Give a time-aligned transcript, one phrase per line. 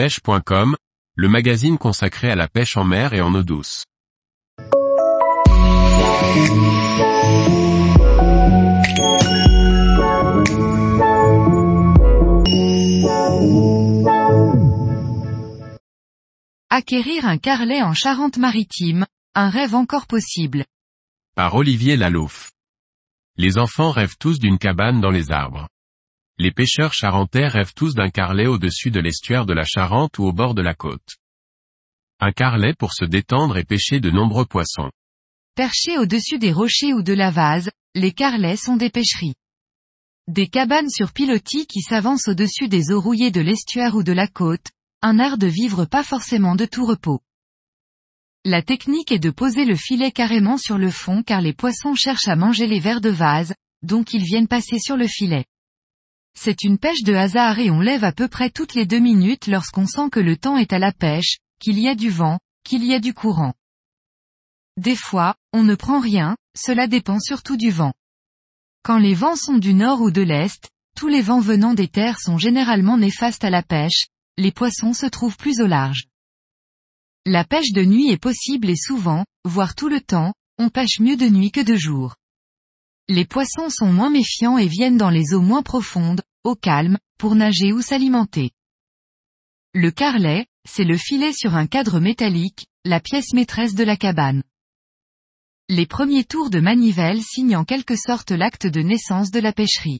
[0.00, 0.76] pêche.com,
[1.14, 3.84] le magazine consacré à la pêche en mer et en eau douce.
[16.70, 19.04] Acquérir un carlet en Charente-Maritime,
[19.34, 20.64] un rêve encore possible.
[21.36, 22.50] Par Olivier Lalouf.
[23.36, 25.68] Les enfants rêvent tous d'une cabane dans les arbres.
[26.42, 30.32] Les pêcheurs charentais rêvent tous d'un carlet au-dessus de l'estuaire de la Charente ou au
[30.32, 31.18] bord de la côte.
[32.18, 34.90] Un carlet pour se détendre et pêcher de nombreux poissons.
[35.54, 39.34] Perchés au-dessus des rochers ou de la vase, les carlets sont des pêcheries.
[40.28, 44.26] Des cabanes sur pilotis qui s'avancent au-dessus des eaux rouillées de l'estuaire ou de la
[44.26, 44.68] côte,
[45.02, 47.20] un art de vivre pas forcément de tout repos.
[48.46, 52.28] La technique est de poser le filet carrément sur le fond car les poissons cherchent
[52.28, 53.52] à manger les vers de vase,
[53.82, 55.44] donc ils viennent passer sur le filet.
[56.34, 59.46] C'est une pêche de hasard et on lève à peu près toutes les deux minutes
[59.46, 62.84] lorsqu'on sent que le temps est à la pêche, qu'il y a du vent, qu'il
[62.84, 63.54] y a du courant.
[64.76, 67.92] Des fois, on ne prend rien, cela dépend surtout du vent.
[68.82, 72.18] Quand les vents sont du nord ou de l'est, tous les vents venant des terres
[72.18, 74.06] sont généralement néfastes à la pêche,
[74.38, 76.04] les poissons se trouvent plus au large.
[77.26, 81.16] La pêche de nuit est possible et souvent, voire tout le temps, on pêche mieux
[81.16, 82.16] de nuit que de jour.
[83.12, 87.34] Les poissons sont moins méfiants et viennent dans les eaux moins profondes, au calme, pour
[87.34, 88.52] nager ou s'alimenter.
[89.74, 94.44] Le carlet, c'est le filet sur un cadre métallique, la pièce maîtresse de la cabane.
[95.68, 99.98] Les premiers tours de manivelle signent en quelque sorte l'acte de naissance de la pêcherie.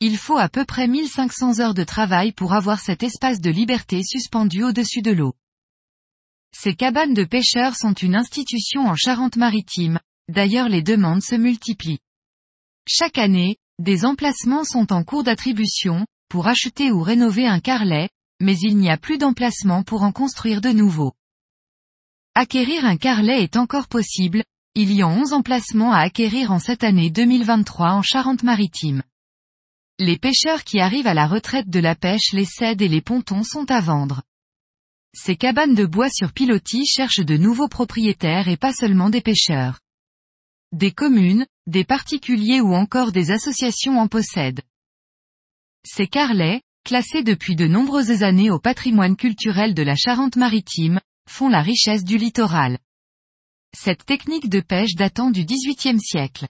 [0.00, 4.02] Il faut à peu près 1500 heures de travail pour avoir cet espace de liberté
[4.02, 5.32] suspendu au-dessus de l'eau.
[6.54, 12.00] Ces cabanes de pêcheurs sont une institution en Charente-Maritime, d'ailleurs les demandes se multiplient.
[12.86, 18.08] Chaque année, des emplacements sont en cours d'attribution, pour acheter ou rénover un carlet,
[18.40, 21.12] mais il n'y a plus d'emplacement pour en construire de nouveaux.
[22.34, 26.84] Acquérir un carlet est encore possible, il y a 11 emplacements à acquérir en cette
[26.84, 29.02] année 2023 en Charente-Maritime.
[29.98, 33.42] Les pêcheurs qui arrivent à la retraite de la pêche les cèdent et les pontons
[33.42, 34.22] sont à vendre.
[35.12, 39.80] Ces cabanes de bois sur pilotis cherchent de nouveaux propriétaires et pas seulement des pêcheurs.
[40.72, 44.62] Des communes, des particuliers ou encore des associations en possèdent.
[45.84, 51.62] Ces carlets, classés depuis de nombreuses années au patrimoine culturel de la Charente-Maritime, font la
[51.62, 52.78] richesse du littoral.
[53.76, 56.46] Cette technique de pêche datant du XVIIIe siècle.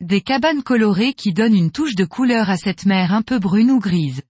[0.00, 3.70] Des cabanes colorées qui donnent une touche de couleur à cette mer un peu brune
[3.70, 4.22] ou grise.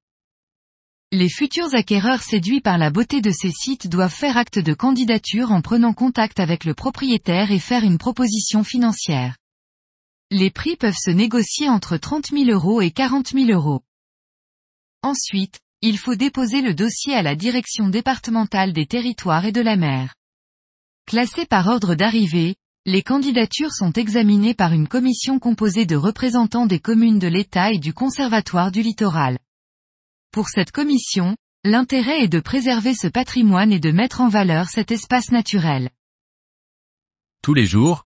[1.13, 5.53] Les futurs acquéreurs séduits par la beauté de ces sites doivent faire acte de candidature
[5.53, 9.37] en prenant contact avec le propriétaire et faire une proposition financière.
[10.33, 13.83] Les prix peuvent se négocier entre 30 000 euros et 40 000 euros.
[15.03, 19.77] Ensuite, il faut déposer le dossier à la direction départementale des territoires et de la
[19.77, 20.15] mer.
[21.07, 26.81] Classés par ordre d'arrivée, les candidatures sont examinées par une commission composée de représentants des
[26.81, 29.39] communes de l'État et du Conservatoire du littoral.
[30.33, 34.91] Pour cette commission, l'intérêt est de préserver ce patrimoine et de mettre en valeur cet
[34.91, 35.91] espace naturel.
[37.43, 38.06] Tous les jours,